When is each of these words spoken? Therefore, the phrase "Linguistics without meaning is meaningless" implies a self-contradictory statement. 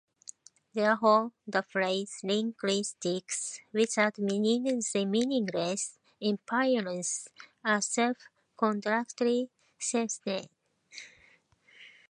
Therefore, 0.73 1.31
the 1.45 1.61
phrase 1.61 2.21
"Linguistics 2.23 3.59
without 3.71 4.17
meaning 4.17 4.65
is 4.65 4.95
meaningless" 4.95 5.99
implies 6.19 7.27
a 7.63 7.83
self-contradictory 7.83 9.51
statement. 9.77 10.49